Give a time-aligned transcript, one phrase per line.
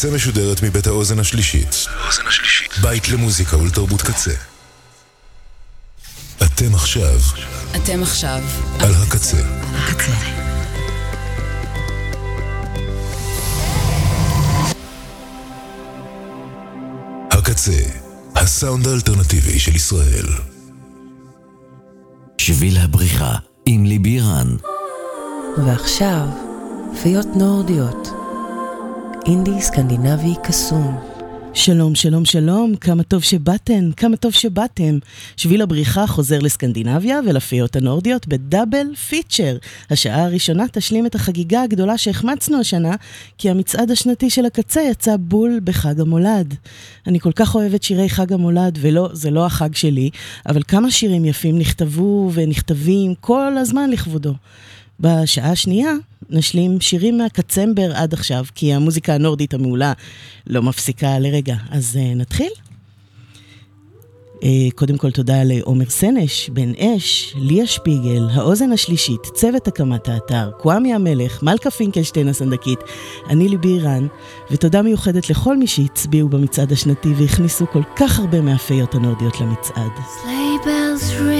[0.00, 1.86] הקצה משודרת מבית האוזן השלישית.
[2.82, 4.30] בית למוזיקה ולתרבות קצה.
[6.42, 7.20] אתם עכשיו
[7.76, 8.42] אתם עכשיו
[8.78, 9.36] על הקצה.
[9.74, 10.12] הקצה.
[17.30, 17.82] הקצה,
[18.34, 20.26] הסאונד האלטרנטיבי של ישראל.
[22.38, 23.34] שביל הבריחה
[23.66, 24.56] עם ליבי רן.
[25.66, 26.26] ועכשיו,
[27.02, 28.19] פיות נורדיות.
[29.26, 30.98] אינדי סקנדינבי קסום.
[31.54, 34.98] שלום, שלום, שלום, כמה טוב שבאתם, כמה טוב שבאתם.
[35.36, 39.56] שביל הבריחה חוזר לסקנדינביה ולפיות הנורדיות בדאבל פיצ'ר.
[39.90, 42.94] השעה הראשונה תשלים את החגיגה הגדולה שהחמצנו השנה,
[43.38, 46.54] כי המצעד השנתי של הקצה יצא בול בחג המולד.
[47.06, 50.10] אני כל כך אוהבת שירי חג המולד, ולא, זה לא החג שלי,
[50.46, 54.34] אבל כמה שירים יפים נכתבו ונכתבים כל הזמן לכבודו.
[55.00, 55.92] בשעה השנייה
[56.30, 59.92] נשלים שירים מהקצמבר עד עכשיו, כי המוזיקה הנורדית המעולה
[60.46, 61.56] לא מפסיקה לרגע.
[61.70, 62.50] אז uh, נתחיל?
[64.36, 64.42] Uh,
[64.74, 70.94] קודם כל תודה לעומר סנש, בן אש, ליה שפיגל, האוזן השלישית, צוות הקמת האתר, קוואמי
[70.94, 72.78] המלך, מלכה פינקלשטיין הסנדקית,
[73.28, 74.06] אני ליבי אירן,
[74.50, 79.90] ותודה מיוחדת לכל מי שהצביעו במצעד השנתי והכניסו כל כך הרבה מהפיות הנורדיות למצעד.
[79.96, 81.39] Sleigh bells ring,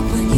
[0.00, 0.29] up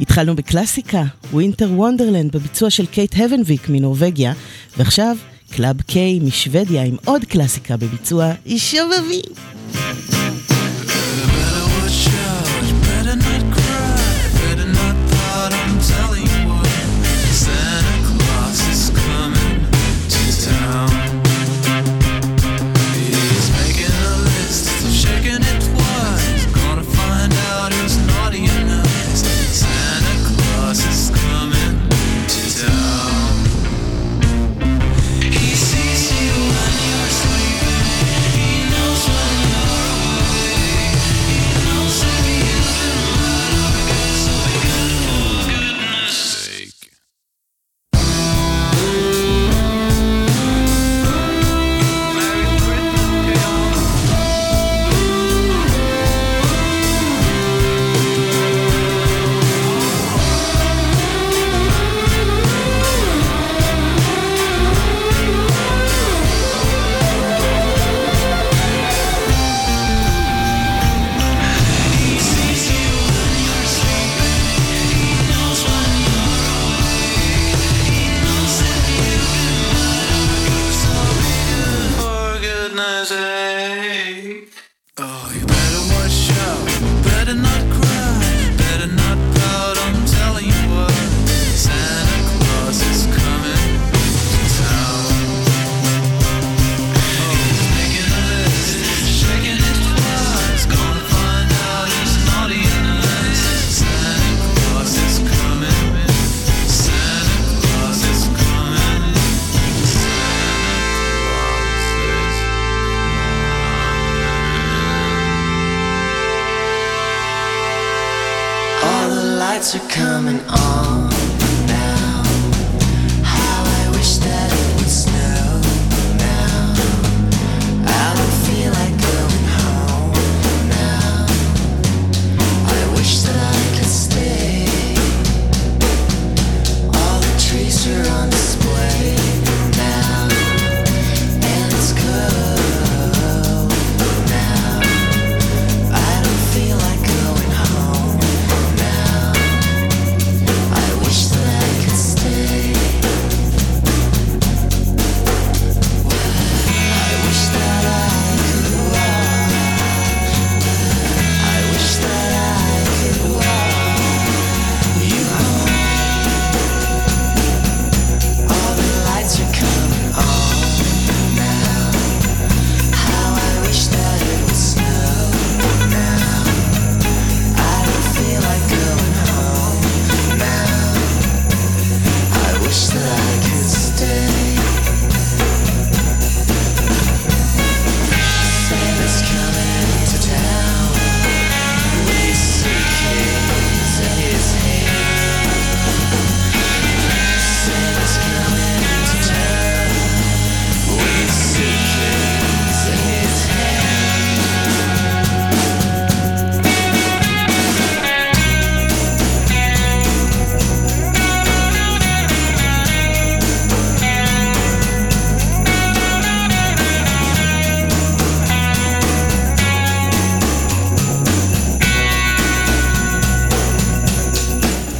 [0.00, 4.32] התחלנו בקלאסיקה, Winter Wonderland בביצוע של קייט הבנביק מנורבגיה,
[4.76, 5.16] ועכשיו
[5.50, 9.22] קלאב קיי משוודיה עם עוד קלאסיקה בביצוע שובבי.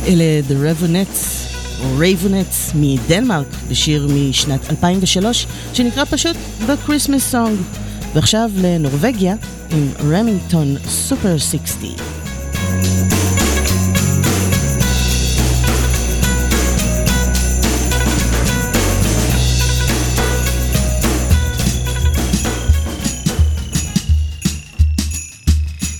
[0.08, 1.48] אלה The Revenets,
[1.80, 7.78] או Ravenets מדנמרק, בשיר משנת 2003, שנקרא פשוט The Christmas Song.
[8.14, 9.34] ועכשיו לנורבגיה
[9.70, 11.92] עם רמינגטון סופר 60.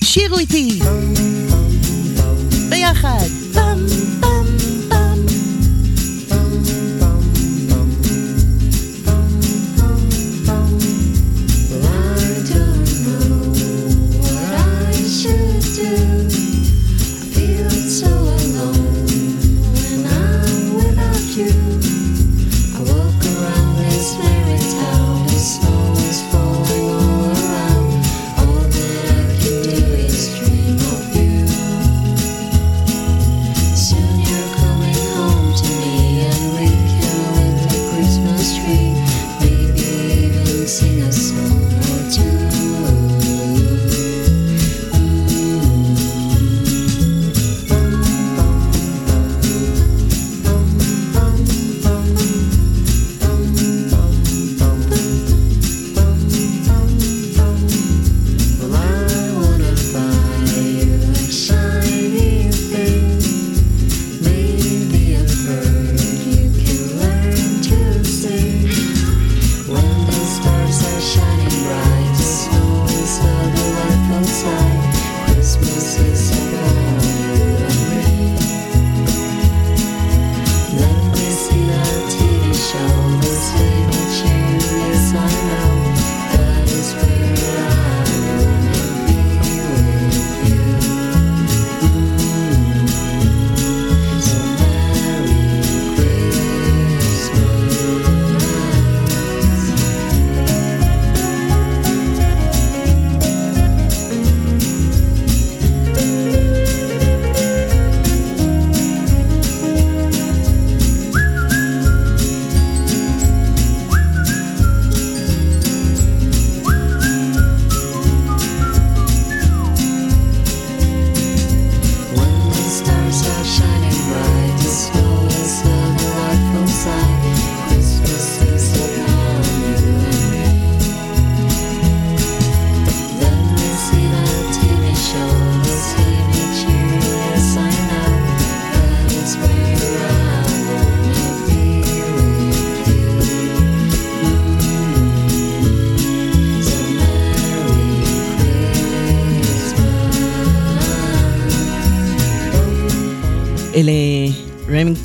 [0.02, 0.78] שירו איתי!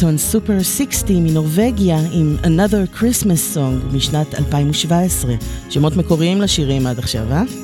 [0.03, 5.35] איירטון סופר 60 מנורבגיה עם Another Christmas Song משנת 2017.
[5.69, 7.62] שמות מקוריים לשירים עד עכשיו, אה?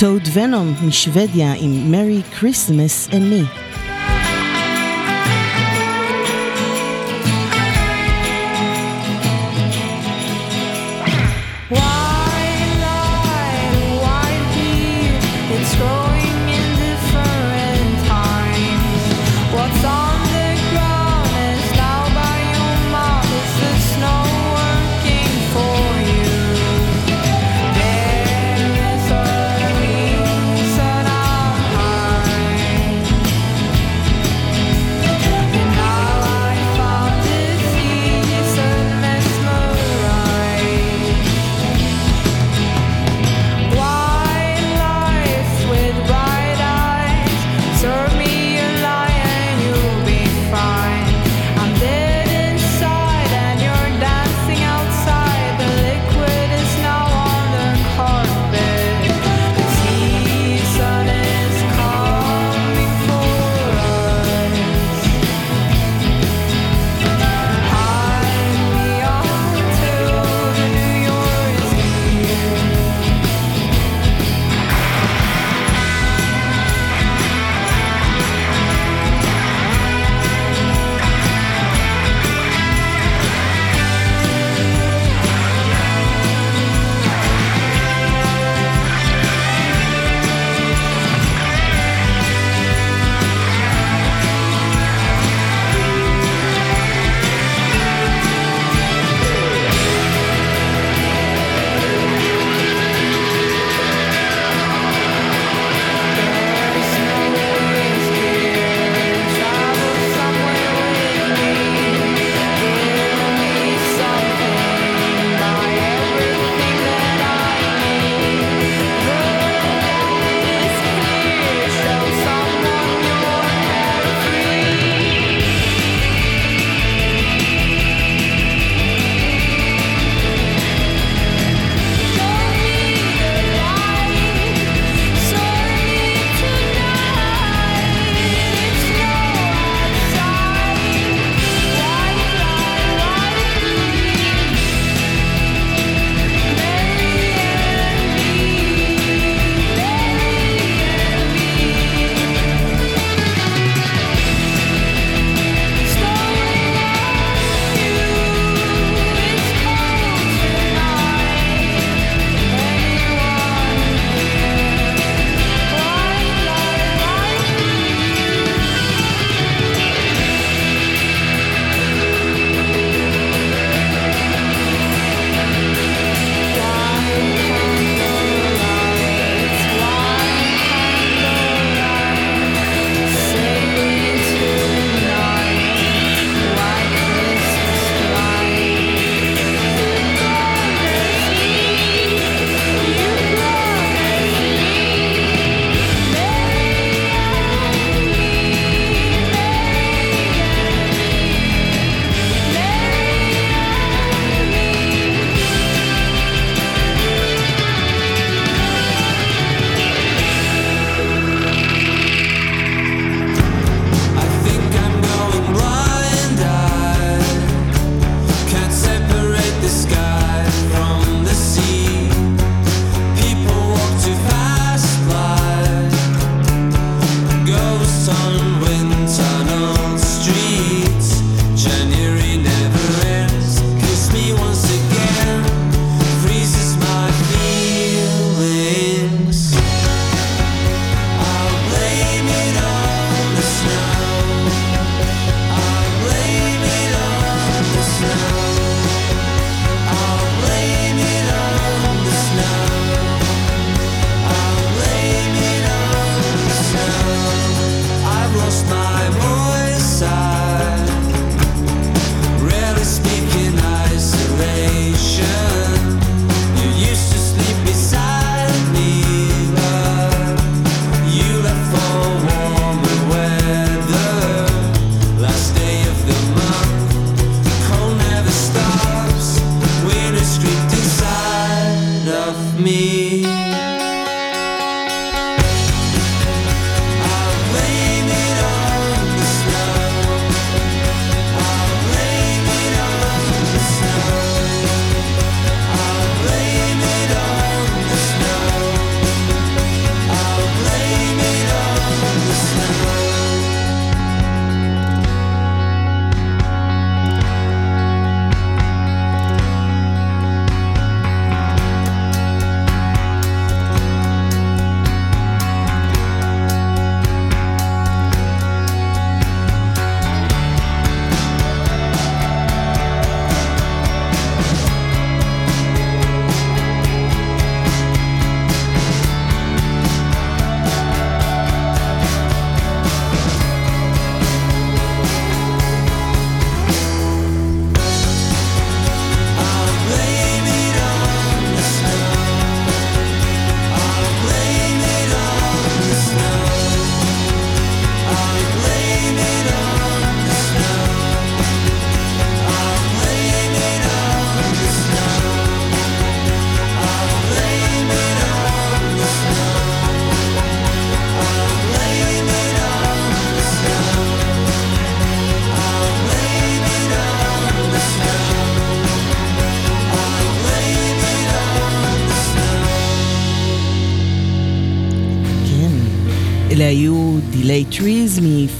[0.00, 3.67] טוד ונום משוודיה עם Merry Christmas and Me.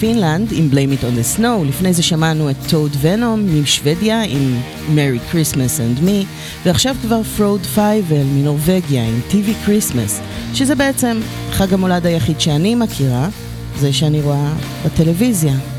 [0.09, 4.61] מפינלנד עם Blame It on the Snow, לפני זה שמענו את טוד ונום משוודיה עם
[4.95, 6.27] Merry Christmas and Me,
[6.65, 10.13] ועכשיו כבר פרוד פייבל מנורבגיה עם TV Christmas,
[10.55, 13.29] שזה בעצם חג המולד היחיד שאני מכירה,
[13.79, 14.53] זה שאני רואה
[14.85, 15.78] בטלוויזיה.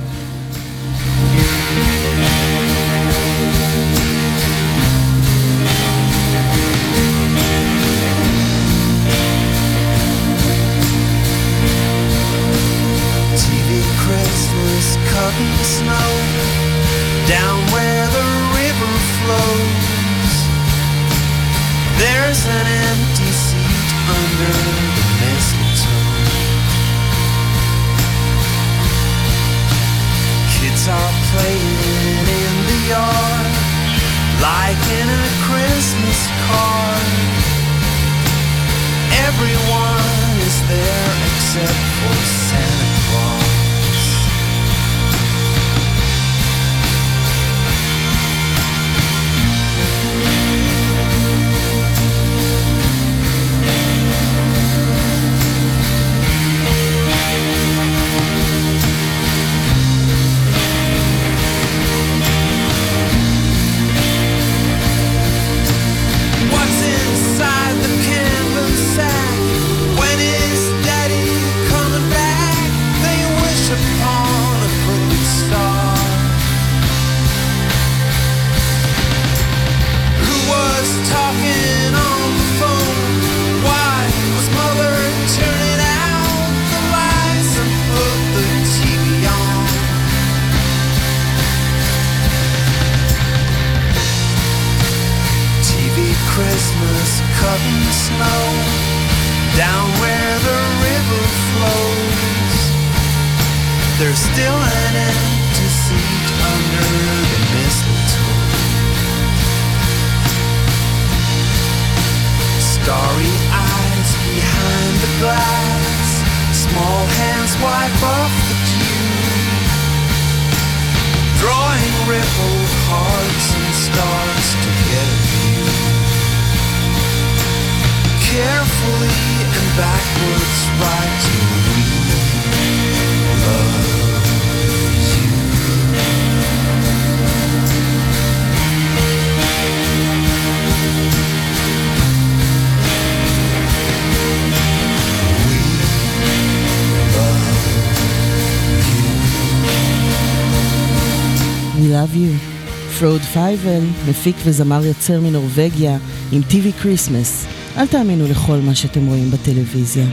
[153.49, 155.97] טרייבל, מפיק וזמר יוצר מנורבגיה,
[156.31, 157.47] עם TV Christmas.
[157.77, 160.05] אל תאמינו לכל מה שאתם רואים בטלוויזיה.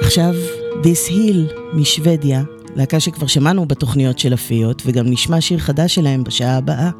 [0.00, 0.34] עכשיו,
[0.82, 2.42] This Hill משוודיה,
[2.76, 6.90] להקה שכבר שמענו בתוכניות של הפיות, וגם נשמע שיר חדש שלהם בשעה הבאה.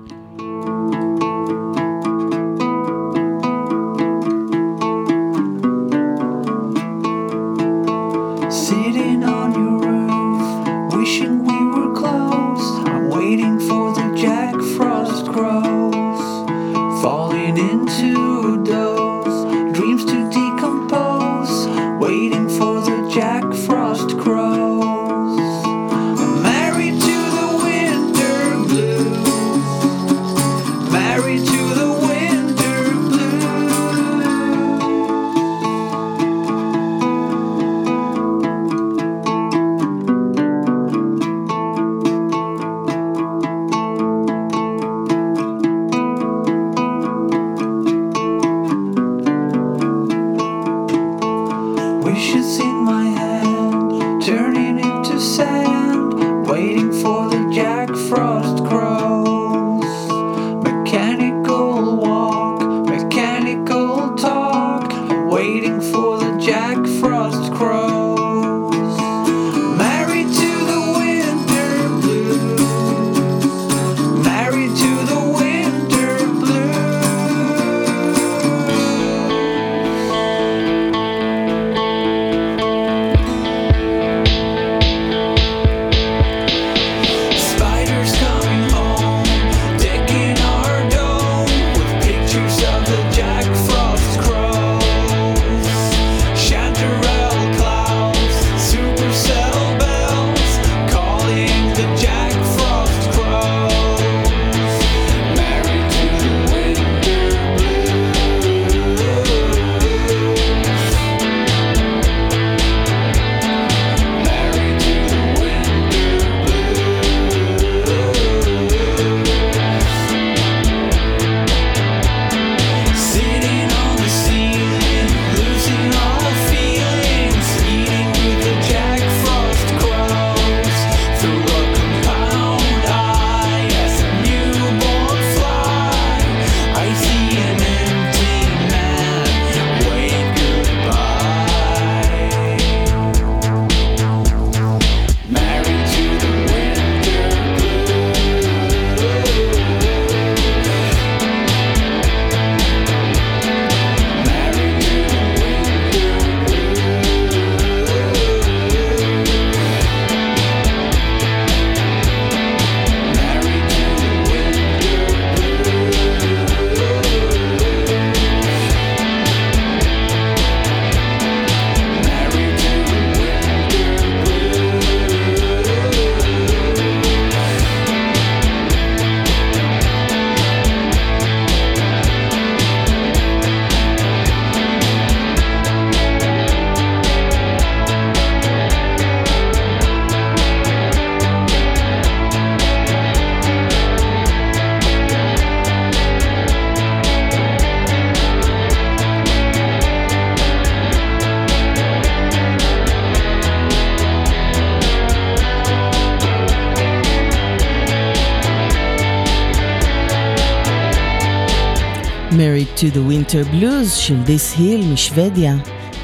[212.79, 215.57] to the Winter Blues של דיס היל משוודיה,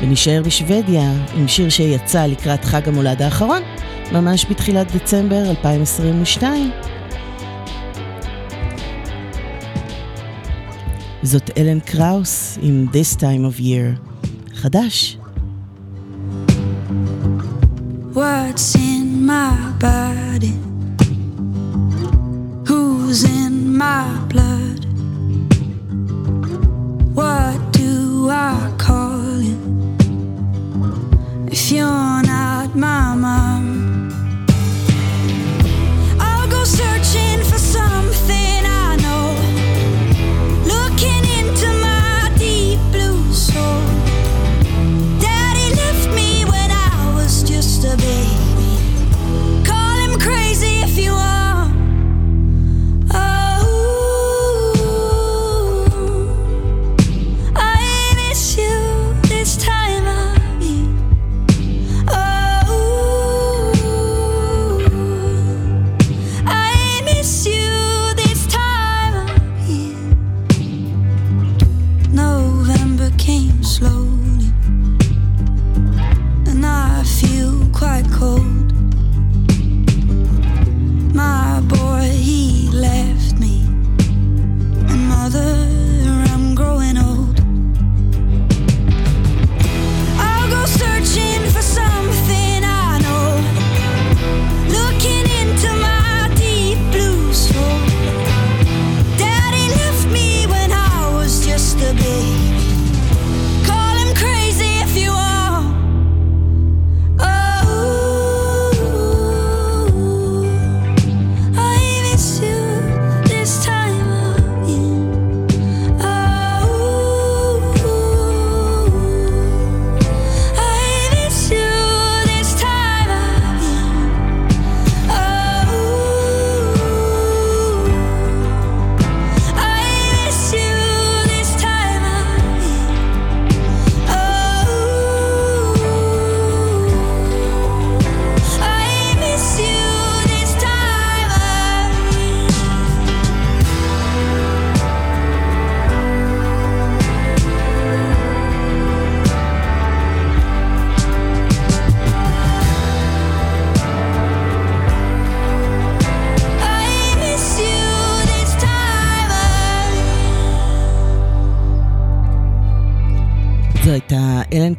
[0.02, 3.62] ונשאר בשוודיה עם שיר שיצא לקראת חג המולד האחרון,
[4.12, 6.70] ממש בתחילת דצמבר 2022.
[11.22, 14.14] זאת אלן קראוס עם This Time of Year.
[14.54, 15.18] חדש.
[18.14, 19.63] What's in my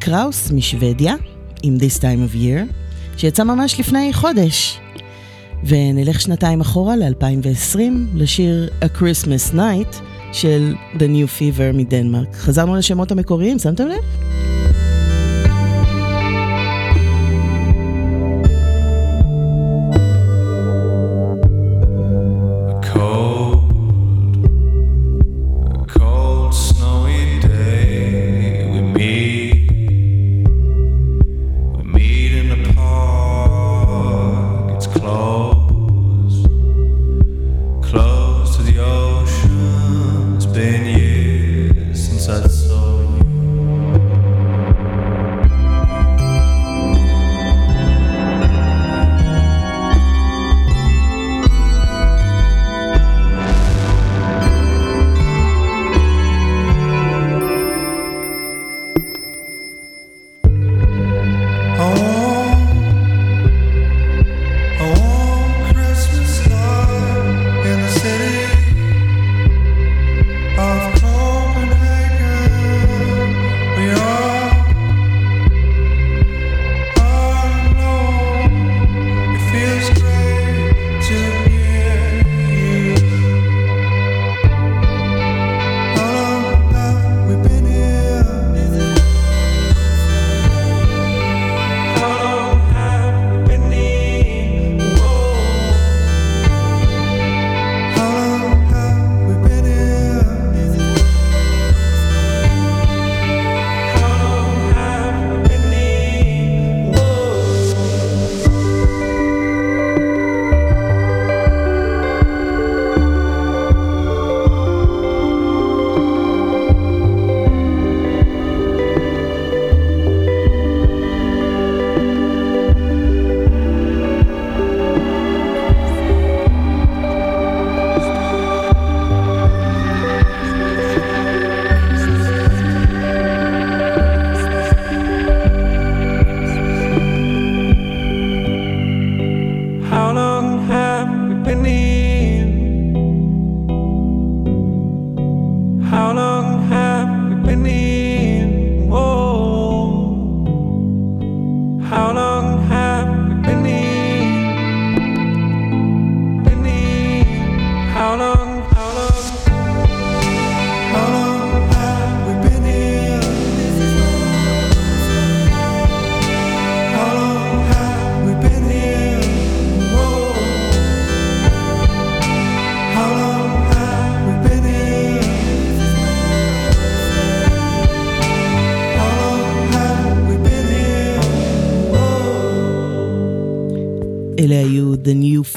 [0.05, 1.15] קראוס משוודיה,
[1.63, 2.73] עם This Time of Year,
[3.17, 4.79] שיצא ממש לפני חודש.
[5.63, 7.79] ונלך שנתיים אחורה ל-2020,
[8.13, 9.95] לשיר A Christmas Night
[10.33, 12.35] של The New Fever מדנמרק.
[12.35, 14.24] חזרנו לשמות המקוריים, שמתם לב?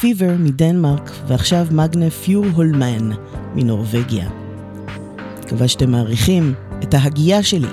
[0.01, 3.11] פיבר מדנמרק, ועכשיו מגנה פיור הולמן
[3.55, 4.31] מנורבגיה.
[5.39, 7.69] מקווה שאתם מעריכים את ההגייה שלי.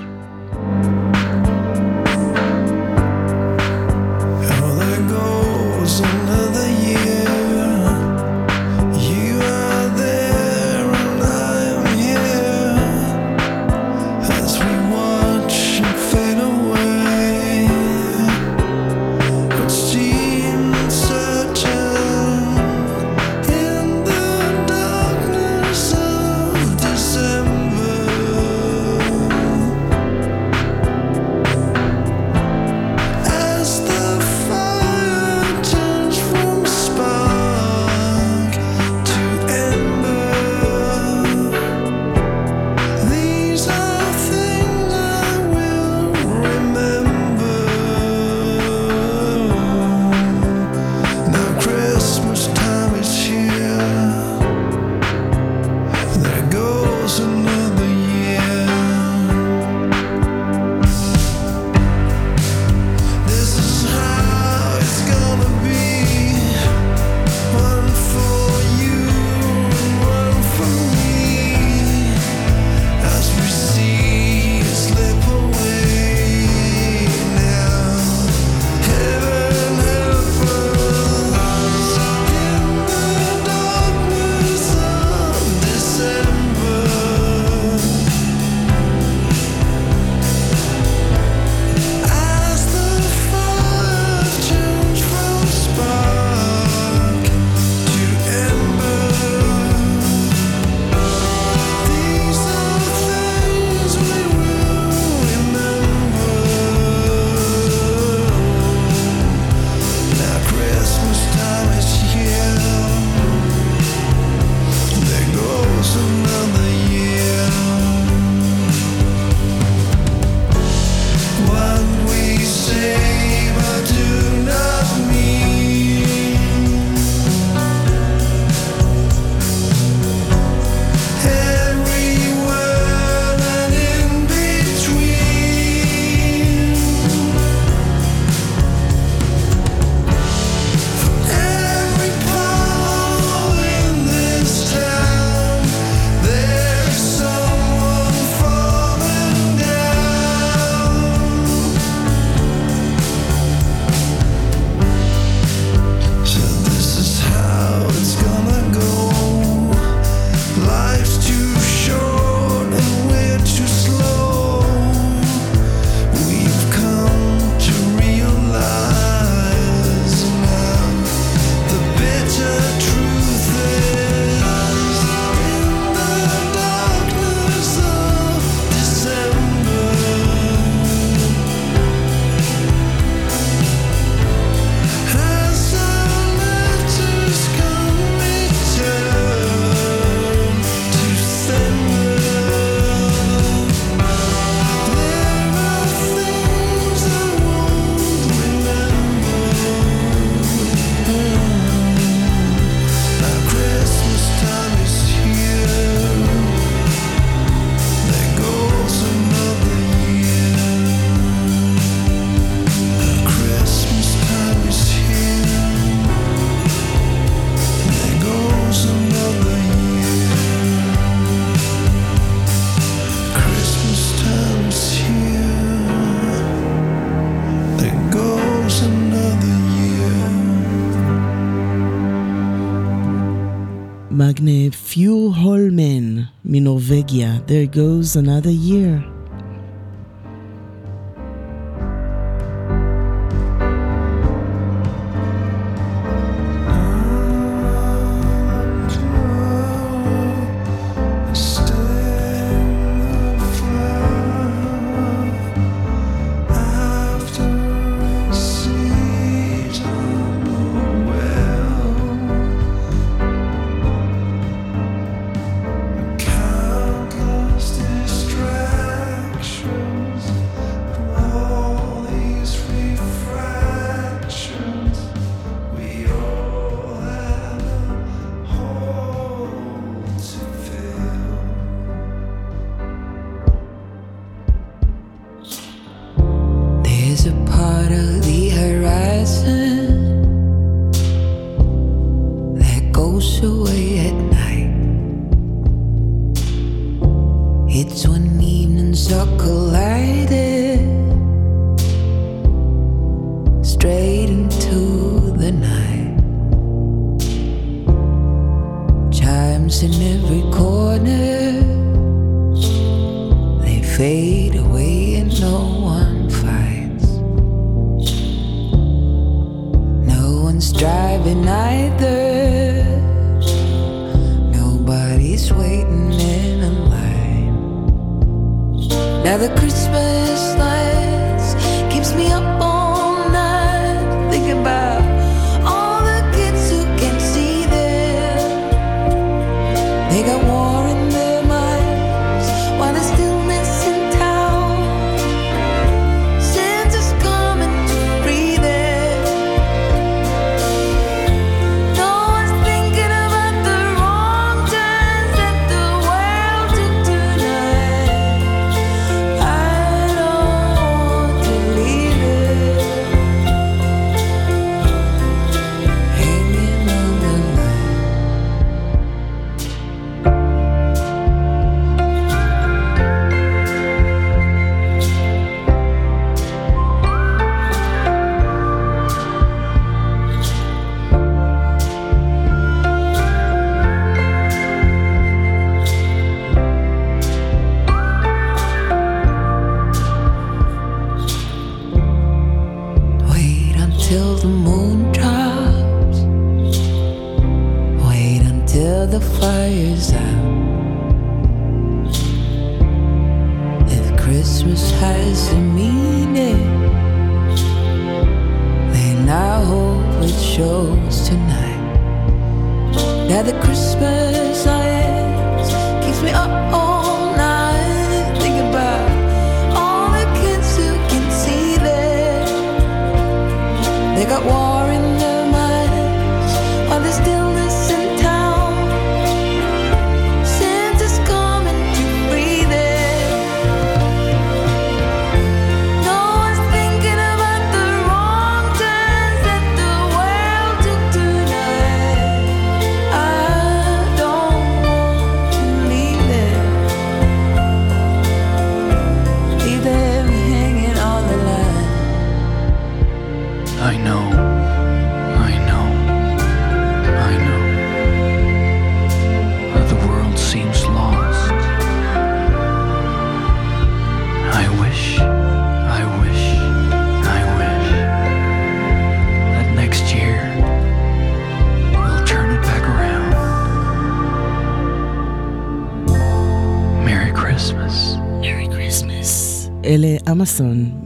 [236.86, 239.04] Vigya, there goes another year.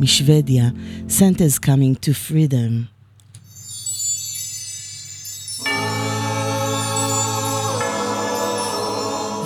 [0.01, 0.69] משוודיה,
[1.09, 3.01] Santa's Coming to Freedom.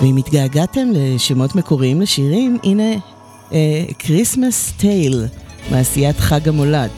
[0.01, 2.93] ואם התגעגעתם לשמות מקוריים לשירים, הנה
[3.49, 3.53] uh,
[3.99, 5.39] Christmas Tale,
[5.71, 6.89] מעשיית חג המולד,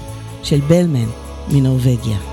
[0.44, 1.10] של בלמן
[1.52, 2.27] מנורבגיה.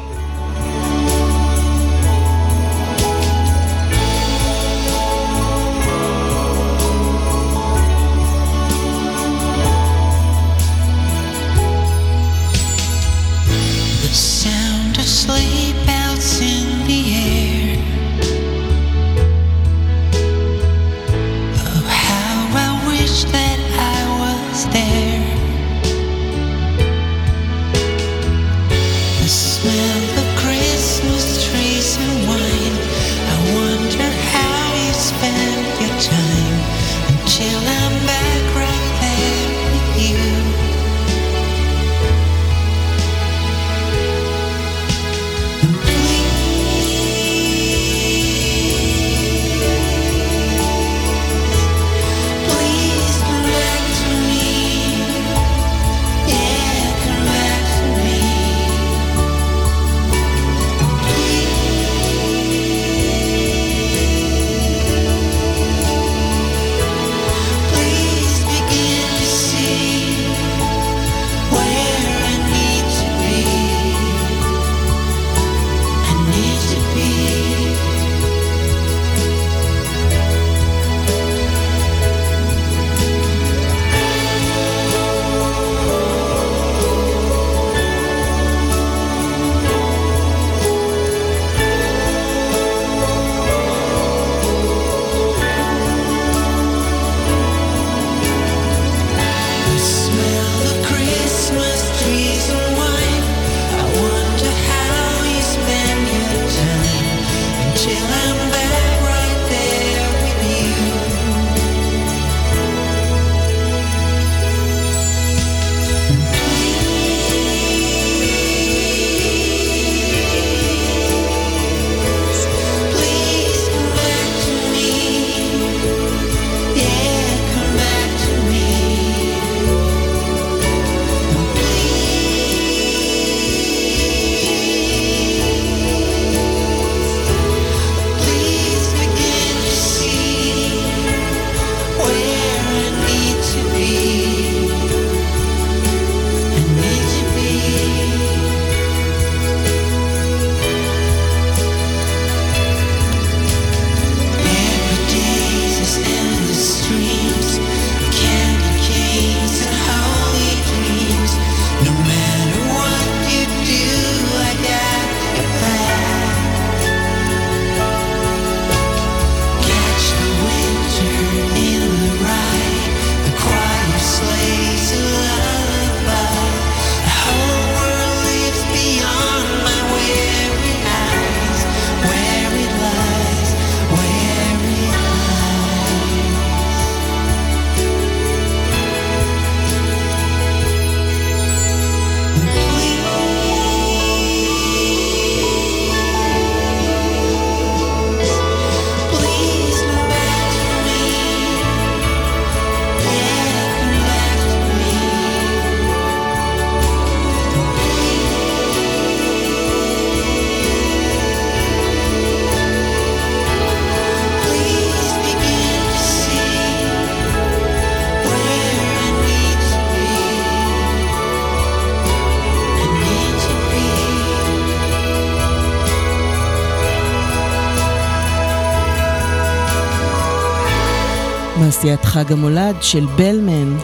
[231.85, 233.77] יציאת חג המולד של בלמן,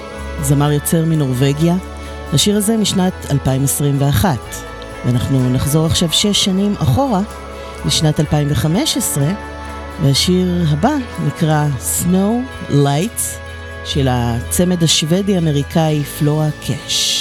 [0.43, 1.77] זמר יוצר מנורבגיה.
[2.33, 4.39] השיר הזה משנת 2021,
[5.07, 7.21] ואנחנו נחזור עכשיו שש שנים אחורה,
[7.87, 9.25] לשנת 2015,
[10.03, 10.95] והשיר הבא
[11.27, 13.39] נקרא Snow Lights
[13.85, 17.20] של הצמד השוודי-אמריקאי פלורה קאש.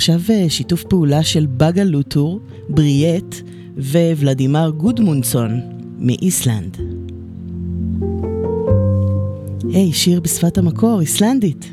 [0.00, 3.34] עכשיו שיתוף פעולה של בגה לוטור, בריאט
[3.76, 5.60] וולדימר גודמונסון
[5.98, 6.76] מאיסלנד.
[9.72, 11.70] היי, hey, שיר בשפת המקור, איסלנדית.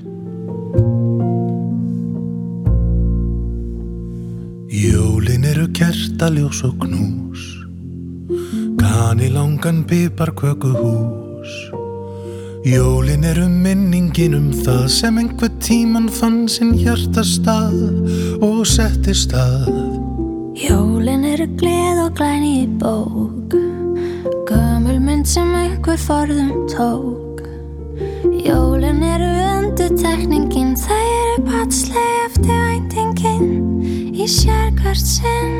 [4.69, 7.41] Jólin eru kertaljós og knús
[8.81, 11.51] Kani langan piparkökuhús
[12.73, 17.75] Jólin eru minningin um það sem einhver tíman fann sinn hjartastað
[18.45, 19.67] og setti stað.
[20.55, 23.57] Jólin eru gleð og glæni í bók.
[24.47, 27.43] Gömul mynd sem einhver forðum tók.
[28.47, 35.56] Jólin eru öndu tekningin Það eru patsleg eftir væntingin Í sérkvart sinn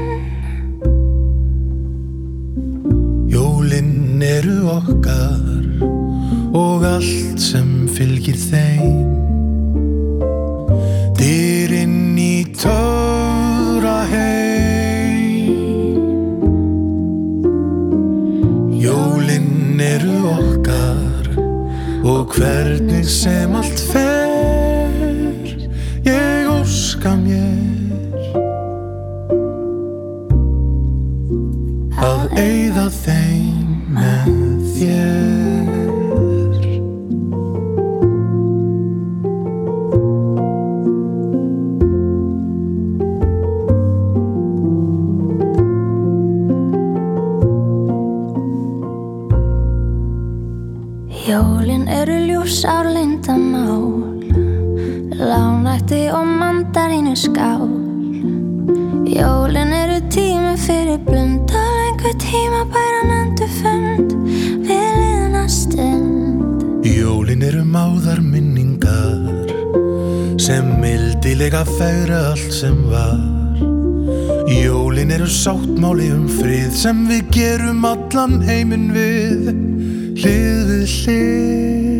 [57.07, 57.67] mandarínu skál.
[59.05, 64.11] Jólin eru tími fyrir blundal Einhver tíma bæran endur fund
[64.67, 66.63] Við liðna stund.
[66.83, 69.47] Jólin eru máðar minningar
[70.39, 73.19] sem mildilega fegra allt sem var.
[74.47, 79.49] Jólin eru sáttmáli um frið sem við gerum allan heiminn við
[80.21, 81.97] hlið við hlið.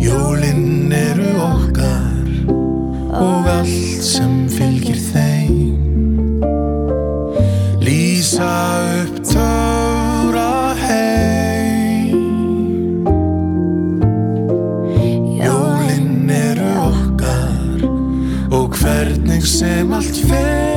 [0.00, 1.99] Jólin eru okkar
[3.20, 6.40] og allt sem fylgir þeim.
[7.84, 8.52] Lýsa
[9.02, 10.48] upp töfra
[10.80, 12.16] heim.
[15.42, 17.86] Jólin eru okkar
[18.50, 20.69] og hvernig sem allt fer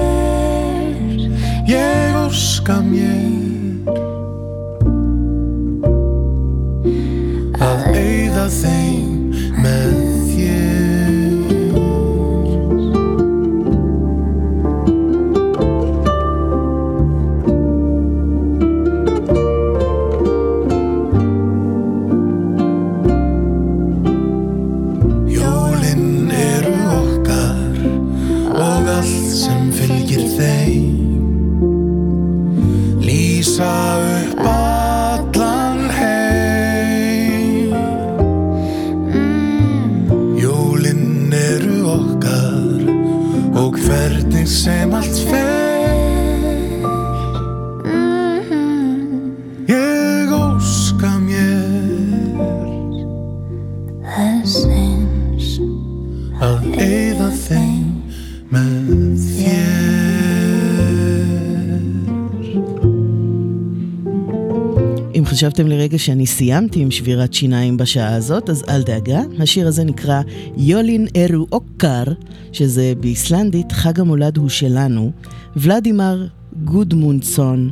[65.44, 69.22] חשבתם לרגע שאני סיימתי עם שבירת שיניים בשעה הזאת, אז אל דאגה.
[69.40, 70.22] השיר הזה נקרא
[70.58, 72.04] יולין ארו אוקר,
[72.52, 75.12] שזה באיסלנדית חג המולד הוא שלנו.
[75.56, 76.28] ולדימר
[76.64, 77.70] גודמונדסון,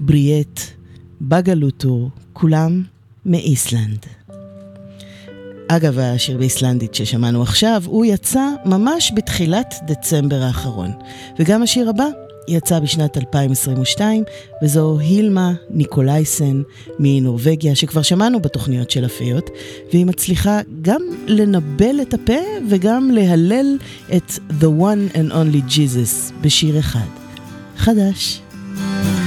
[0.00, 0.60] בריאט,
[1.20, 2.82] בגלוטור, כולם
[3.26, 4.06] מאיסלנד.
[5.68, 10.90] אגב, השיר באיסלנדית ששמענו עכשיו, הוא יצא ממש בתחילת דצמבר האחרון.
[11.38, 12.06] וגם השיר הבא
[12.48, 14.24] יצא בשנת 2022,
[14.62, 16.62] וזו הילמה ניקולייסן
[16.98, 19.50] מנורבגיה, שכבר שמענו בתוכניות של הפיות,
[19.92, 23.78] והיא מצליחה גם לנבל את הפה וגם להלל
[24.16, 27.08] את The One and Only Jesus בשיר אחד.
[27.76, 28.40] חדש.
[28.76, 29.21] In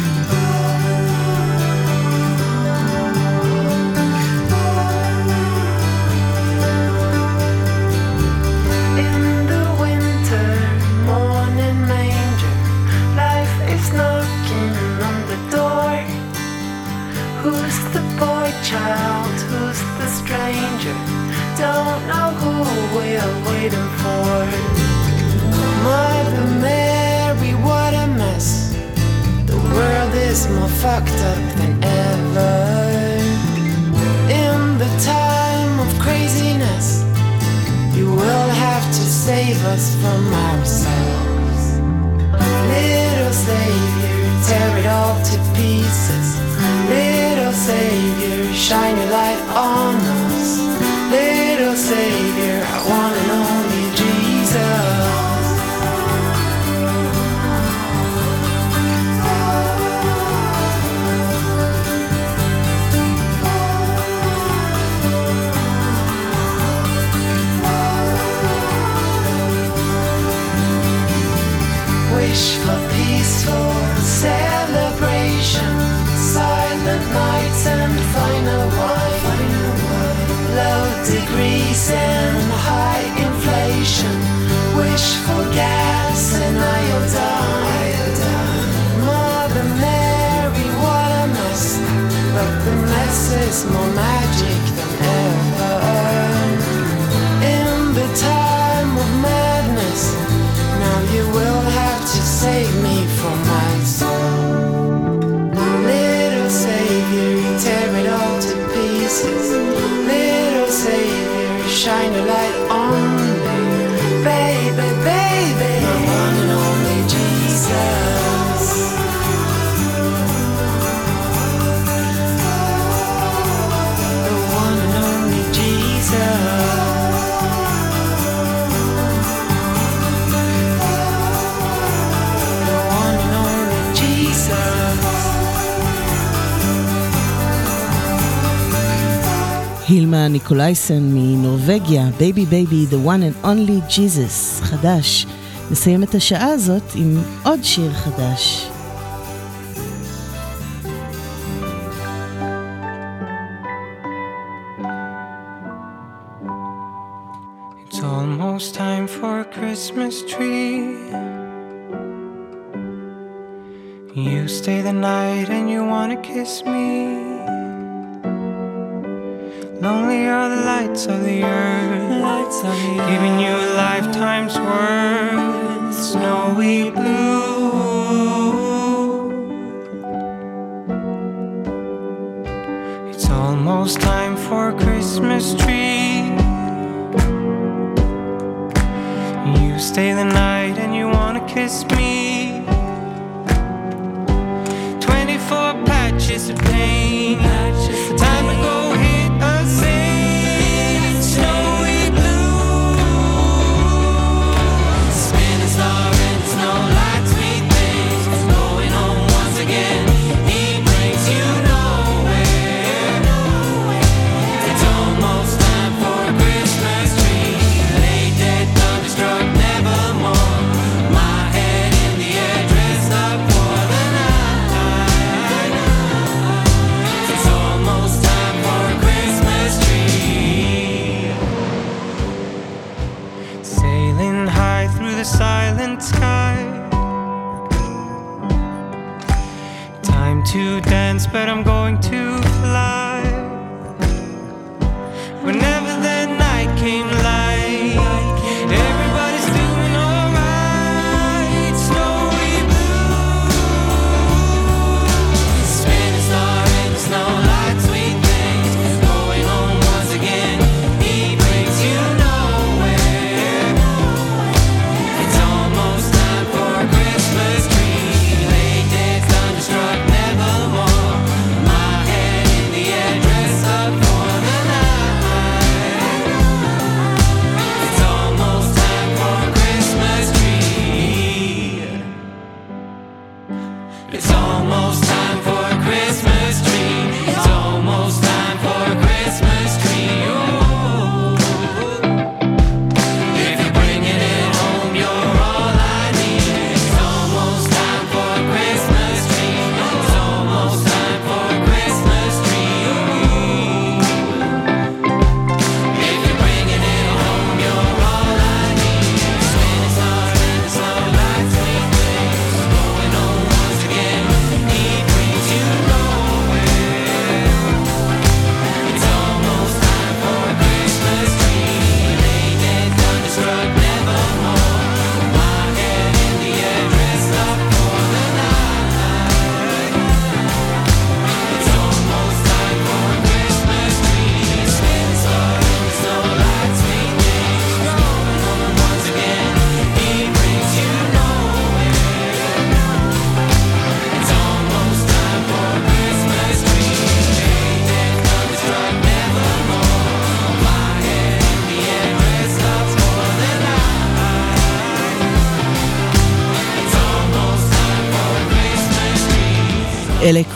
[139.95, 145.25] הילמה ניקולייסן מנורבגיה, Baby Baby, The One and Only Jesus, חדש.
[145.71, 148.64] נסיים את השעה הזאת עם עוד שיר חדש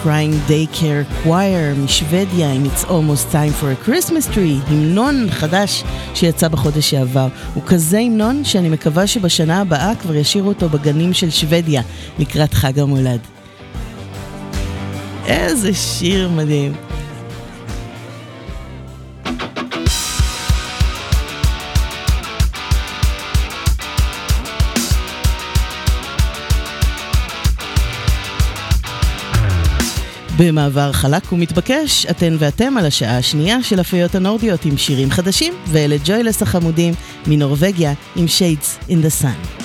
[0.10, 5.84] Crying Daycare Choir משוודיה עם It's Almost Time for a Christmas Tree, המנון חדש
[6.16, 7.28] שיצא בחודש שעבר.
[7.54, 11.82] הוא כזה המנון שאני מקווה שבשנה הבאה כבר ישאירו אותו בגנים של שוודיה
[12.20, 13.20] לקראת חג המולד.
[15.26, 16.89] איזה שיר מדהים.
[30.40, 35.96] במעבר חלק ומתבקש, אתן ואתם על השעה השנייה של הפיות הנורדיות עם שירים חדשים, ואלה
[36.06, 36.94] ג'וילס החמודים
[37.28, 39.59] מנורבגיה עם Shades in the Sun.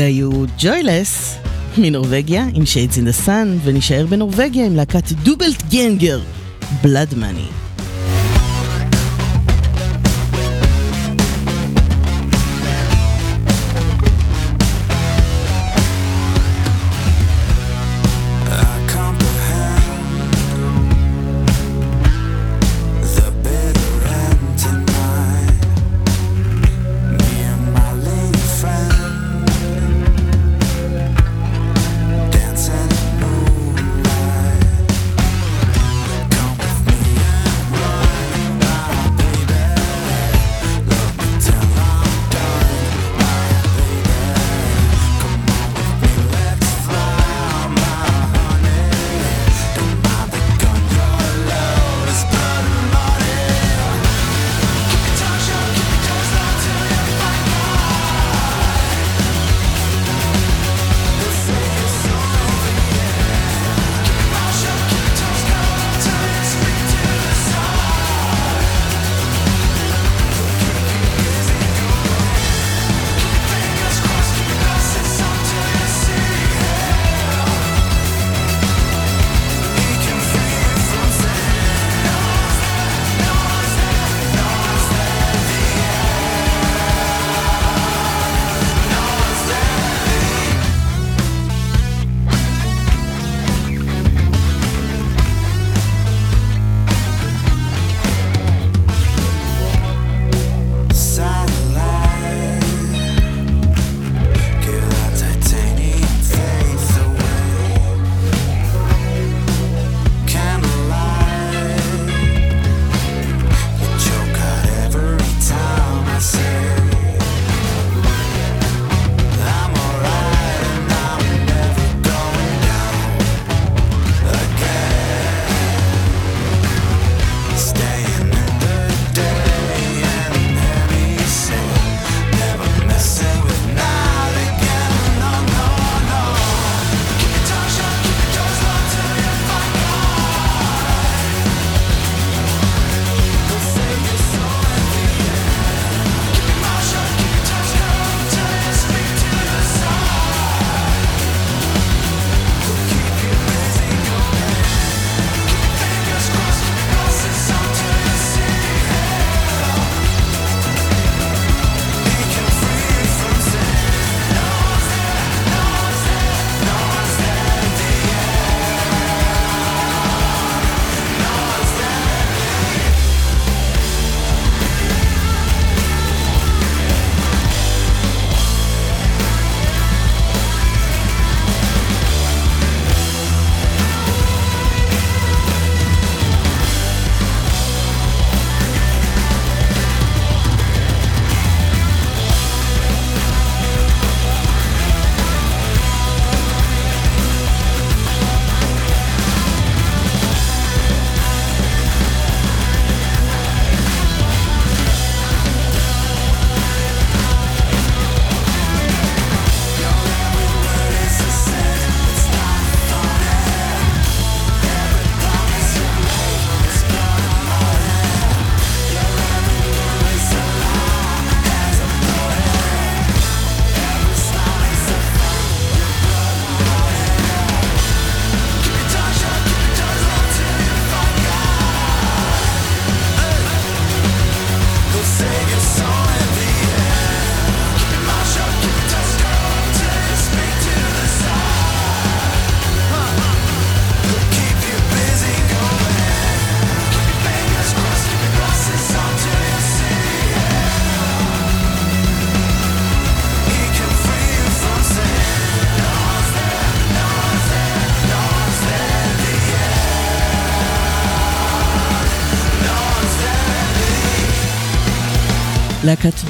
[0.00, 1.36] אלה היו ג'וילס
[1.78, 6.20] מנורבגיה עם שיידס in the Sun, ונשאר בנורבגיה עם להקת דובלט גנגר,
[6.82, 7.46] בלאד מאני.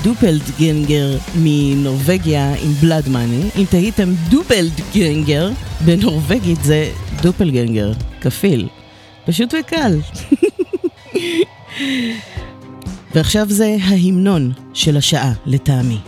[0.03, 3.43] דופלדגנגר מנורבגיה עם בלאד מאני.
[3.57, 5.51] אם תהיתם דופלדגנגר,
[5.85, 6.91] בנורבגית זה
[7.23, 8.69] דופלגנגר, כפיל.
[9.27, 10.01] פשוט וקל.
[13.15, 15.99] ועכשיו זה ההמנון של השעה, לטעמי.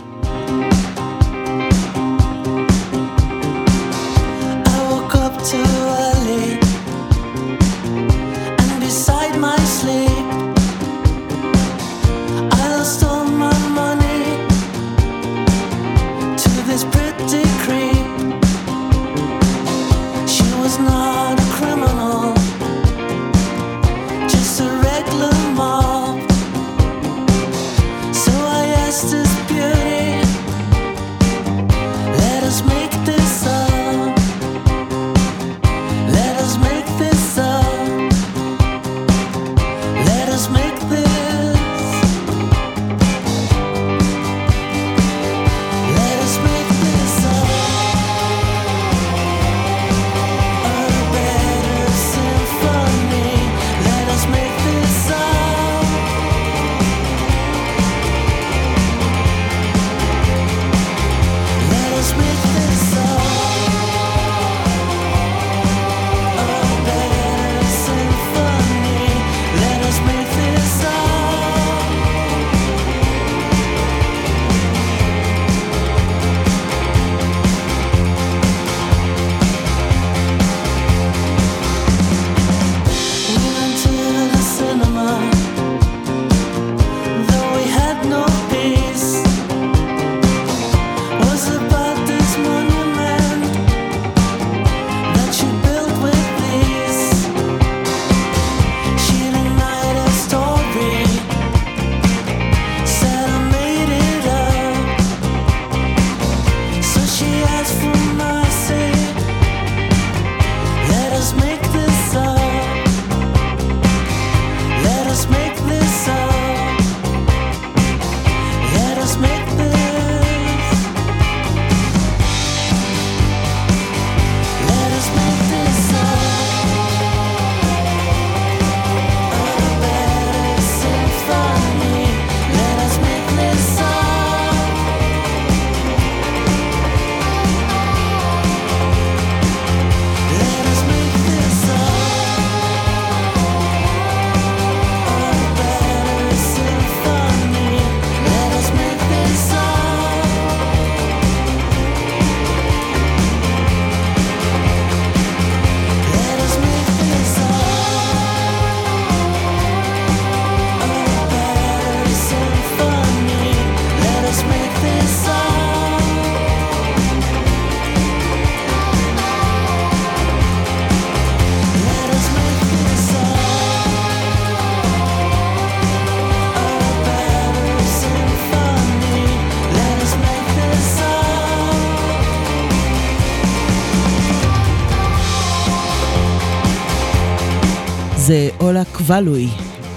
[188.25, 189.47] זה אולה קוואלוי,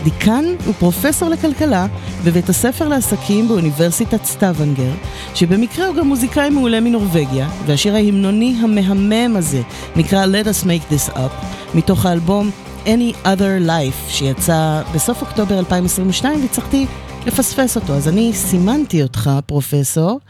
[0.05, 1.87] דיקן ופרופסור לכלכלה
[2.25, 9.63] בבית הספר לעסקים באוניברסיטת סטavanger, שבמקרה הוא גם מוזיקאי מעולה מנורבגיה, והשיר ההמנוני המהמם הזה
[9.97, 12.51] נקרא Let us make this up, מתוך האלבום
[12.85, 16.87] Any Other Life, שיצא בסוף אוקטובר 2022, והצלחתי
[17.27, 17.93] לפספס אותו.
[17.93, 20.21] אז אני סימנתי אותך, פרופסור.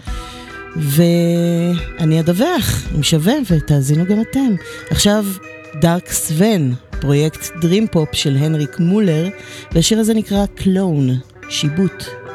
[0.77, 4.55] ואני אדווח אם שווה, ותאזינו גם אתם.
[4.91, 5.25] עכשיו,
[5.81, 9.29] דארק סוון פרויקט dream pop של הנריק מולר,
[9.73, 11.09] והשיר הזה נקרא Clone,
[11.49, 12.26] שיבוט.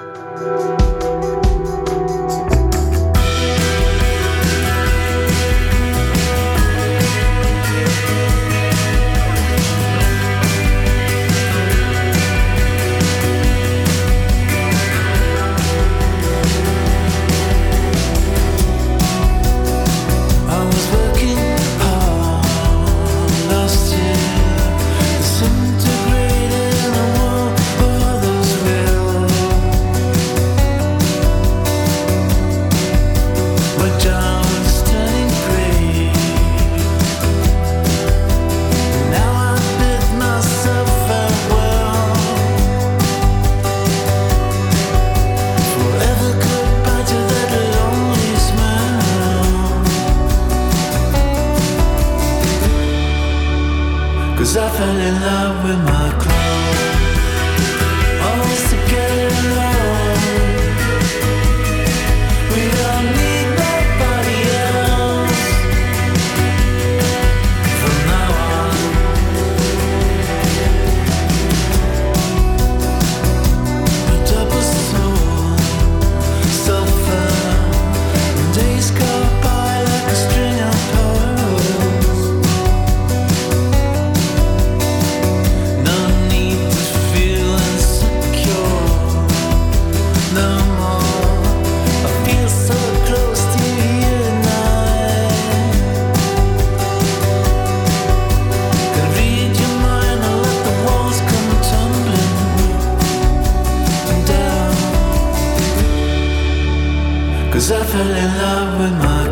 [107.92, 109.31] fell in love with my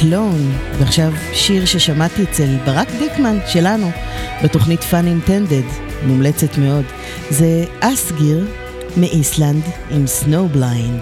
[0.00, 3.90] Clone, ועכשיו שיר ששמעתי אצל ברק דיקמן שלנו
[4.44, 6.84] בתוכנית Fun Intended, מומלצת מאוד.
[7.30, 8.46] זה אסגיר
[8.96, 11.00] מאיסלנד עם Snowblind.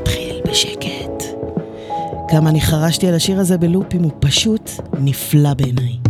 [0.00, 1.24] מתחיל בשקט.
[2.28, 6.01] כמה אני חרשתי על השיר הזה בלופים, הוא פשוט נפלא בעיניי.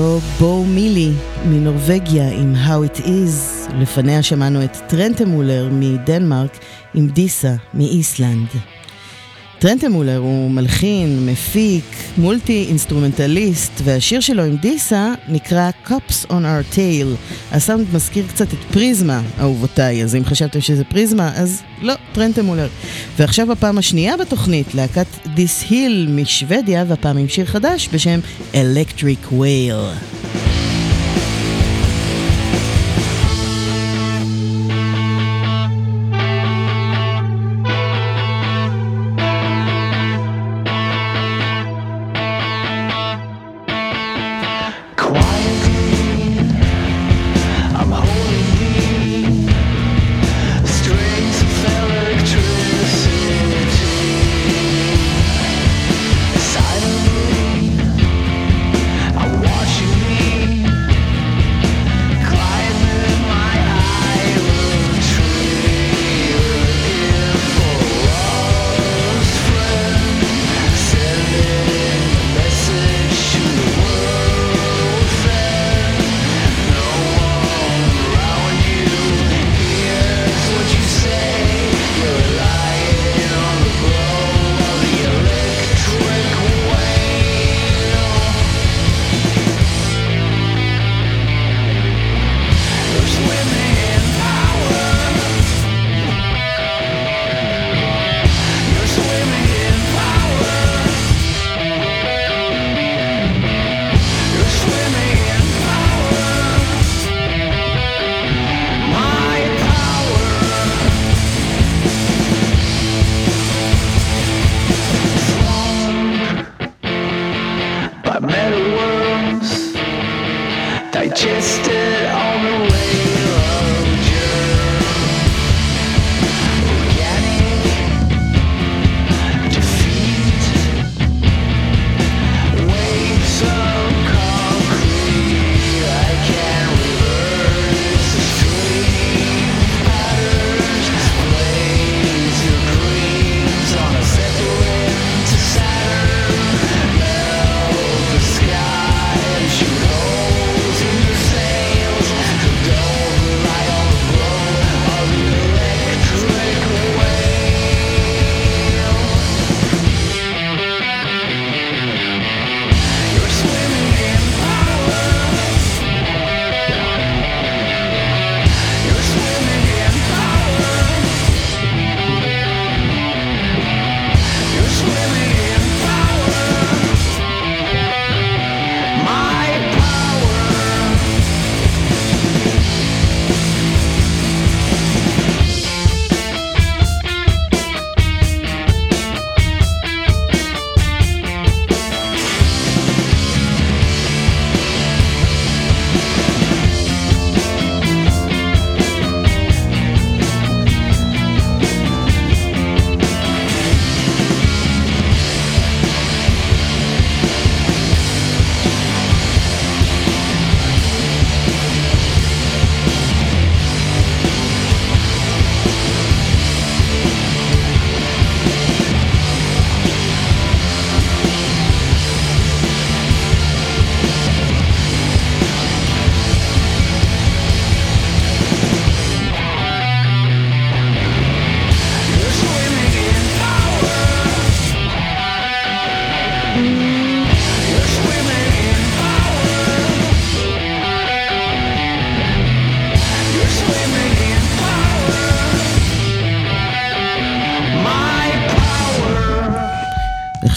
[0.00, 1.10] זו בואו מילי
[1.48, 6.58] מנורבגיה עם How It Is, לפניה שמענו את טרנטמולר מדנמרק
[6.94, 8.48] עם דיסה מאיסלנד.
[9.58, 11.84] טרנטמולר הוא מלחין, מפיק,
[12.18, 17.06] מולטי אינסטרומנטליסט, והשיר שלו עם דיסה נקרא Cops on Our Tail.
[17.52, 22.68] הסאונד מזכיר קצת את פריזמה, אהובותיי, אז אם חשבתם שזה פריזמה, אז לא, טרנטמולר.
[23.16, 28.20] ועכשיו בפעם השנייה בתוכנית, להקת דיס היל משוודיה, והפעם עם שיר חדש בשם
[28.52, 30.19] Electric Whale.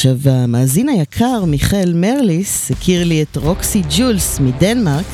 [0.06, 5.06] עכשיו, המאזין היקר מיכאל מרליס הכיר לי את רוקסי ג'ולס מדנמרק,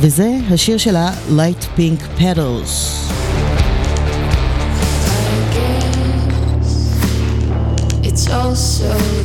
[0.00, 2.72] וזה השיר שלה Light Pink Petals.
[8.16, 9.15] So also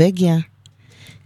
[0.00, 0.36] מנורבגיה,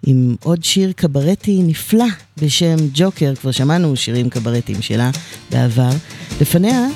[0.07, 2.05] עם עוד שיר קברטי נפלא
[2.43, 5.11] בשם ג'וקר, כבר שמענו שירים קברטיים שלה
[5.51, 5.90] בעבר.
[6.40, 6.86] לפניה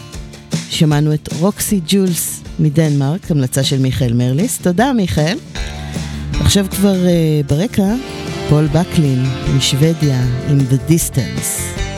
[0.70, 4.58] שמענו את רוקסי ג'ולס מדנמרק, המלצה של מיכאל מרליס.
[4.58, 5.38] תודה מיכאל.
[6.40, 7.94] עכשיו כבר uh, ברקע,
[8.48, 9.24] פול בקלין
[9.56, 11.91] משוודיה עם The Distance.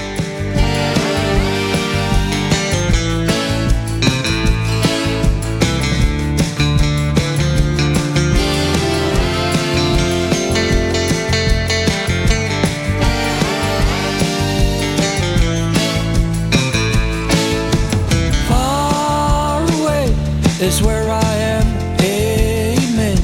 [20.65, 21.67] Is where I am.
[22.01, 23.19] Amen.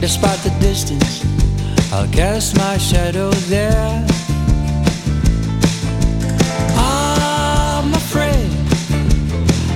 [0.00, 1.22] Despite the distance,
[1.92, 4.06] I'll cast my shadow there.
[6.78, 8.50] I'm afraid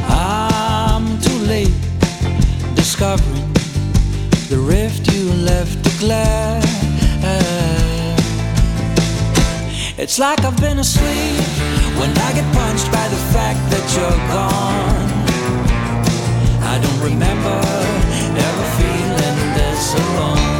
[0.08, 1.76] I'm too late
[2.74, 3.52] discovering
[4.48, 6.62] the rift you left to glare.
[9.98, 11.44] It's like I've been asleep
[12.00, 15.09] when I get punched by the fact that you're gone.
[16.72, 17.58] I don't remember
[18.46, 20.59] ever feeling this alone.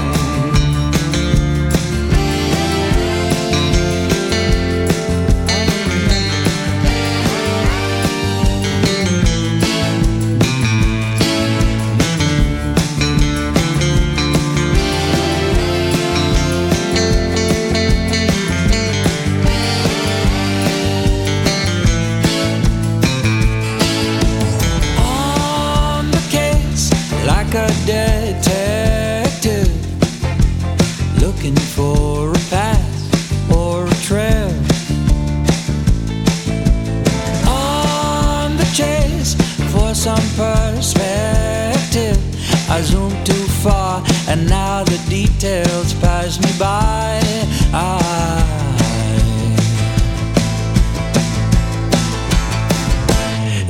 [42.70, 47.20] I zoomed too far and now the details pass me by
[47.72, 48.50] I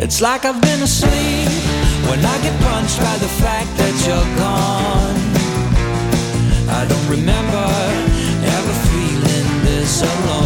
[0.03, 1.49] It's like I've been asleep
[2.09, 5.21] when I get punched by the fact that you're gone.
[6.69, 7.67] I don't remember
[8.57, 10.40] ever feeling this alone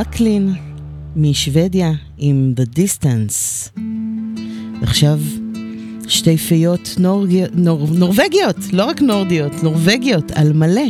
[0.00, 0.54] בקלין
[1.16, 3.70] משוודיה עם The Distance.
[4.82, 5.20] עכשיו
[6.08, 7.44] שתי פיות נורג...
[7.54, 7.88] נור...
[7.92, 10.86] נורווגיות, לא רק נורדיות, נורווגיות על מלא.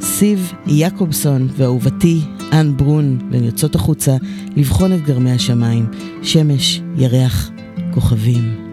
[0.00, 2.20] סיב יעקובסון ואהובתי
[2.52, 4.16] אן ברון, והן יוצאות החוצה
[4.56, 5.86] לבחון את גרמי השמיים,
[6.22, 7.50] שמש, ירח,
[7.94, 8.70] כוכבים.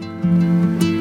[0.82, 0.97] I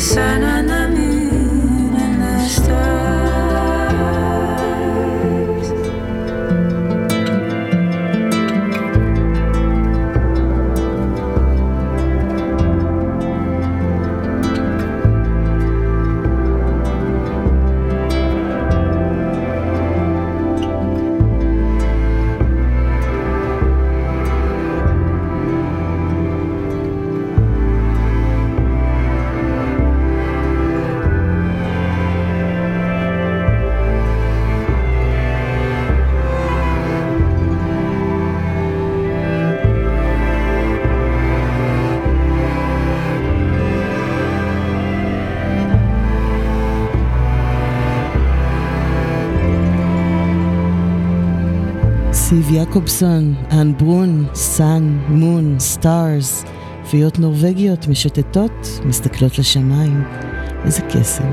[0.00, 0.79] sun and the
[52.70, 56.44] יעקובסון, אן ברון, Sun, Moon, Stars,
[56.90, 60.04] פיות נורבגיות משוטטות, מסתכלות לשמיים.
[60.64, 61.24] איזה קסם.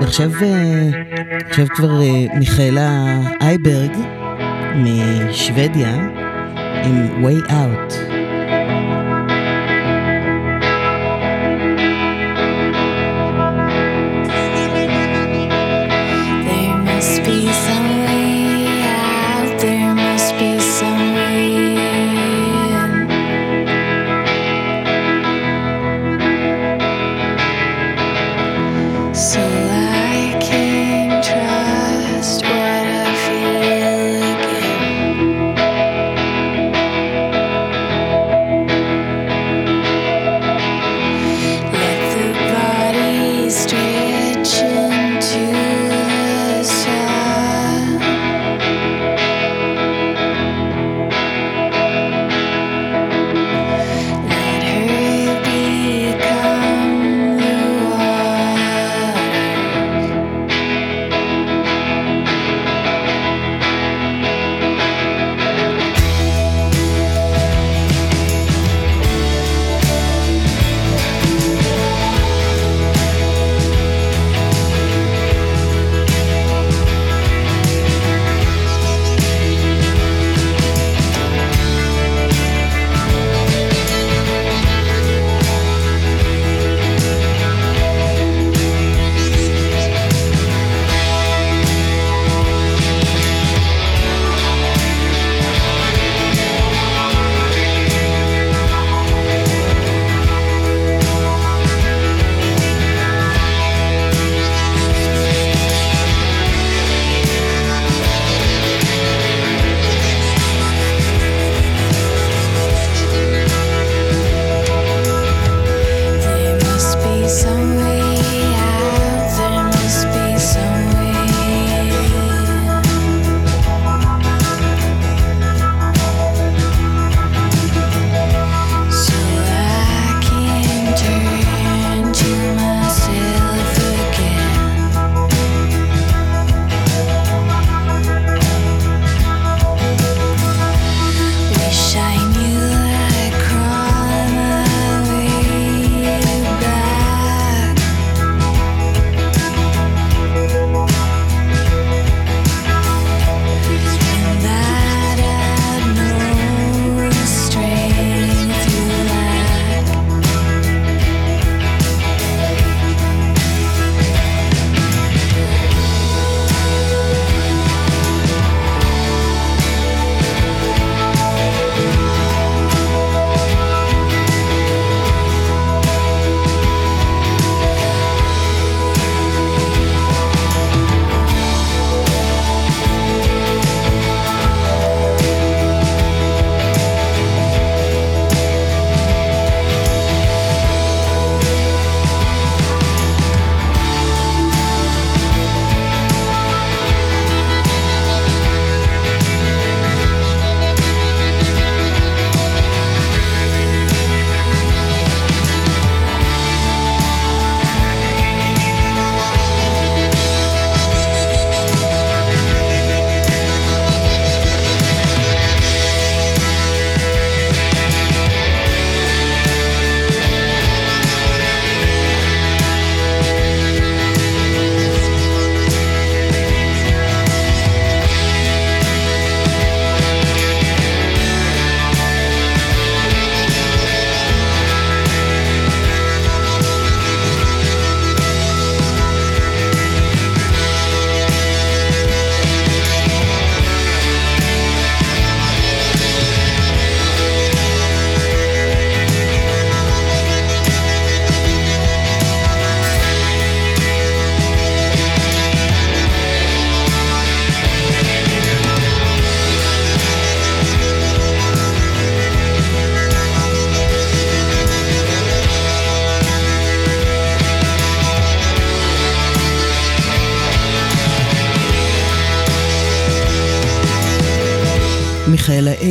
[0.00, 0.90] ועכשיו אה,
[1.48, 3.96] עכשיו כבר אה, מיכאלה אייברג
[4.76, 6.25] משוודיה
[6.86, 8.15] עם way out.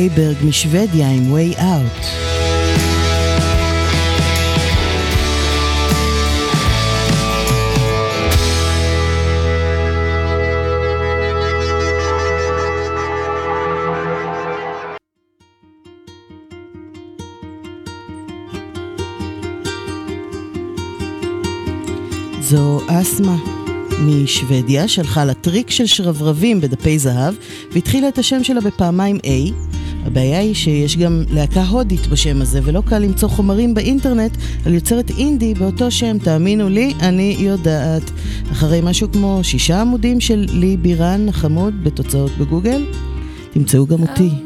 [0.06, 2.06] אייברג משוודיה עם way out.
[22.40, 23.36] זו אסמה
[24.00, 27.34] משוודיה, שהלכה לטריק של שרברבים בדפי זהב,
[27.72, 29.65] והתחילה את השם שלה בפעמיים A.
[30.16, 34.36] הבעיה היא שיש גם להקה הודית בשם הזה, ולא קל למצוא חומרים באינטרנט
[34.66, 38.10] על יוצרת אינדי באותו שם, תאמינו לי, אני יודעת.
[38.52, 42.86] אחרי משהו כמו שישה עמודים של לי בירן החמוד בתוצאות בגוגל,
[43.52, 44.45] תמצאו גם אותי.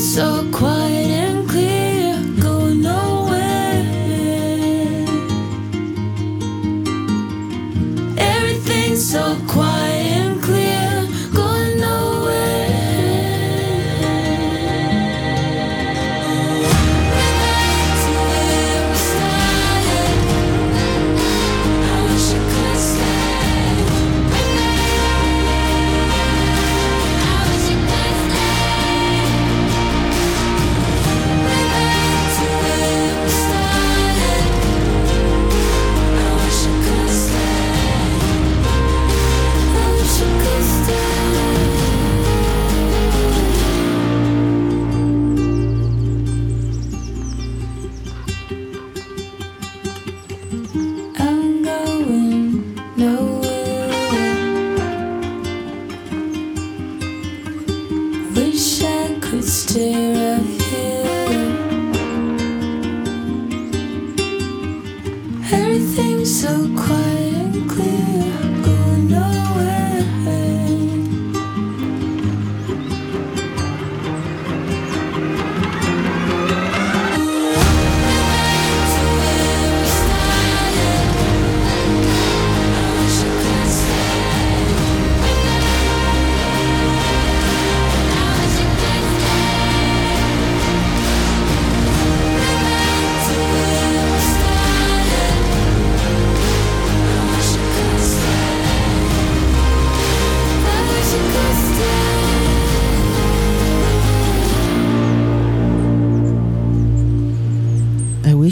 [0.00, 0.89] So quiet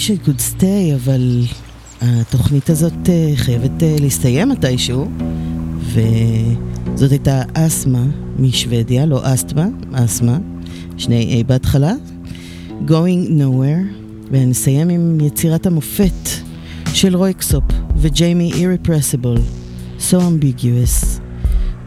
[0.09, 1.43] wish I could stay, אבל
[2.01, 5.09] התוכנית הזאת אה, חייבת אה, להסתיים מתישהו,
[5.80, 8.05] וזאת הייתה אסמה
[8.39, 10.39] משוודיה, לא אסתמה, אסמה,
[10.97, 11.93] שני A בהתחלה,
[12.86, 13.94] Going Nowhere,
[14.30, 16.28] ונסיים עם יצירת המופת
[16.94, 17.64] של רויקסופ
[17.97, 19.40] וג'יימי Irrepressible,
[20.01, 21.20] So Ambiguous.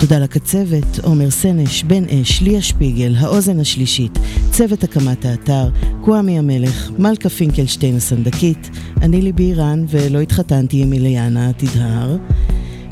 [0.01, 4.19] תודה לקצבת, עומר סנש, בן אש, ליה שפיגל, האוזן השלישית,
[4.51, 5.69] צוות הקמת האתר,
[6.01, 8.69] קוואמי המלך, מלכה פינקלשטיין הסנדקית,
[9.01, 12.17] אני ליבי אירן ולא התחתנתי עם אליאנה תדהר.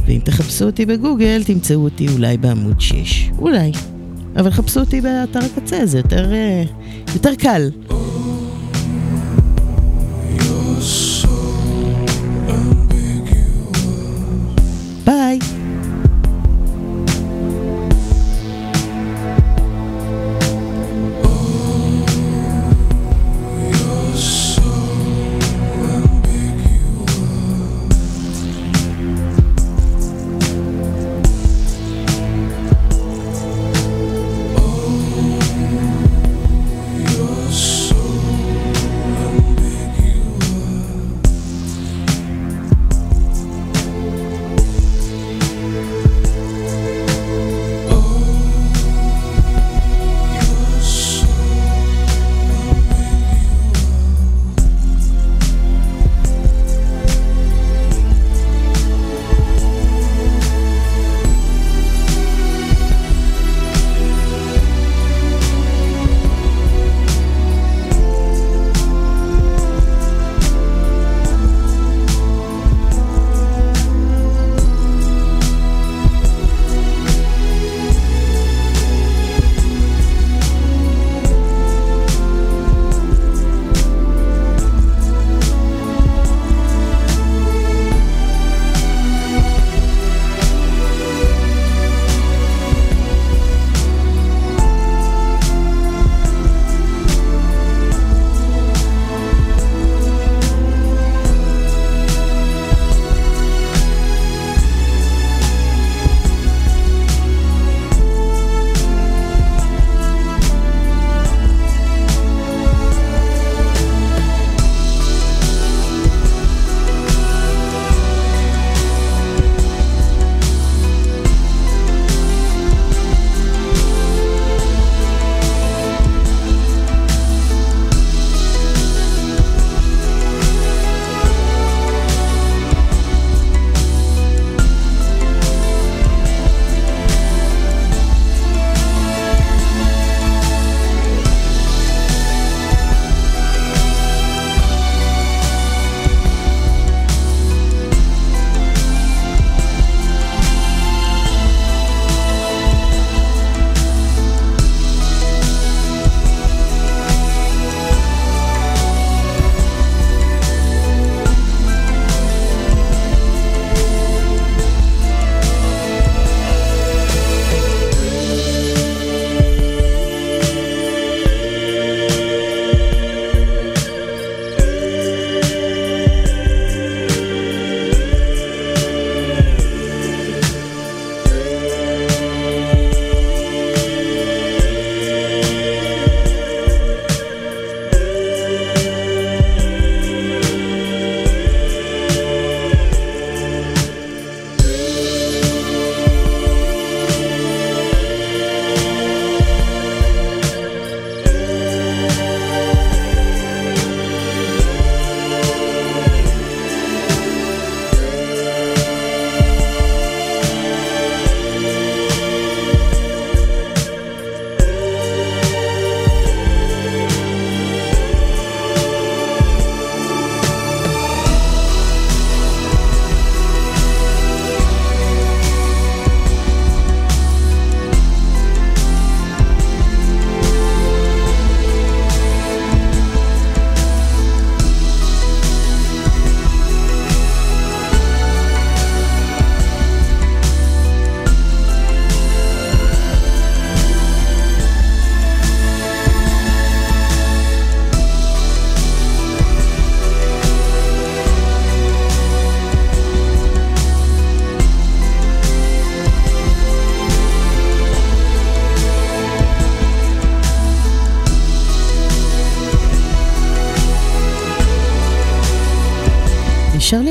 [0.07, 3.29] ואם תחפשו אותי בגוגל, תמצאו אותי אולי בעמוד 6.
[3.39, 3.71] אולי.
[4.35, 6.63] אבל חפשו אותי באתר הקצה, זה יותר, אה,
[7.13, 7.69] יותר קל.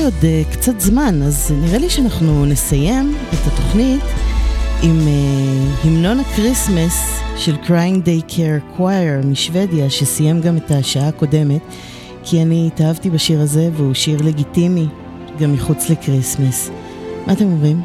[0.09, 4.01] עוד אה, קצת זמן, אז נראה לי שאנחנו נסיים את התוכנית
[4.83, 11.07] עם אה, המנון ה Christmas של Crying Day Care Choir משוודיה, שסיים גם את השעה
[11.07, 11.61] הקודמת,
[12.23, 14.87] כי אני התאהבתי בשיר הזה, והוא שיר לגיטימי,
[15.39, 16.69] גם מחוץ ל Christmas.
[17.27, 17.81] מה אתם אומרים?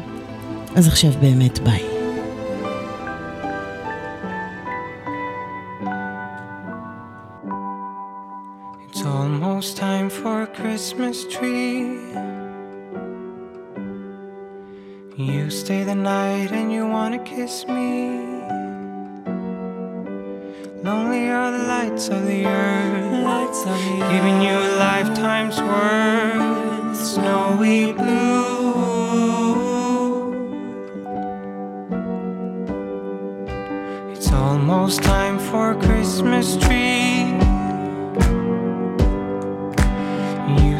[0.75, 1.94] אז עכשיו באמת ביי.
[15.17, 18.19] You stay the night and you wanna kiss me.
[20.83, 24.11] Lonely are the lights of the earth, lights of the earth.
[24.11, 26.97] giving you a lifetime's worth.
[26.97, 29.15] Snowy blue.
[34.11, 37.04] It's almost time for a Christmas tree.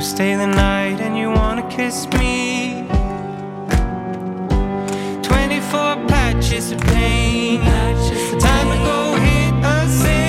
[0.05, 2.85] stay the night and you wanna kiss me.
[5.23, 7.59] 24 patches of pain.
[7.61, 8.77] Patches of Time pain.
[8.77, 10.24] to go hit a city.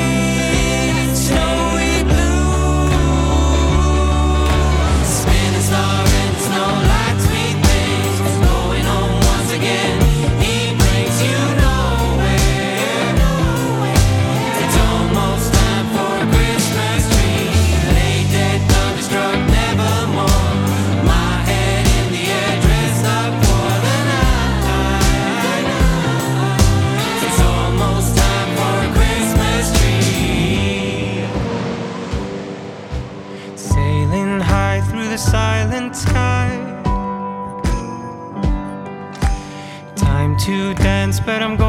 [41.27, 41.66] But I'm going